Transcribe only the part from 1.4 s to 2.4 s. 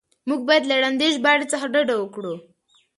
څخه ډډه وکړو.